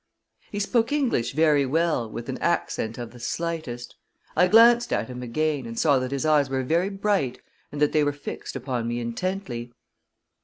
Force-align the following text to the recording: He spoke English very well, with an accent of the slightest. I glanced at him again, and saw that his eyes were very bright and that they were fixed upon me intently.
He 0.51 0.57
spoke 0.59 0.91
English 0.91 1.33
very 1.33 1.63
well, 1.63 2.09
with 2.09 2.27
an 2.27 2.39
accent 2.39 2.97
of 2.97 3.11
the 3.11 3.19
slightest. 3.19 3.95
I 4.35 4.47
glanced 4.47 4.91
at 4.91 5.07
him 5.09 5.21
again, 5.21 5.67
and 5.67 5.77
saw 5.77 5.99
that 5.99 6.09
his 6.09 6.25
eyes 6.25 6.49
were 6.49 6.63
very 6.63 6.89
bright 6.89 7.39
and 7.71 7.79
that 7.79 7.91
they 7.91 8.03
were 8.03 8.11
fixed 8.11 8.55
upon 8.55 8.87
me 8.87 8.99
intently. 8.99 9.71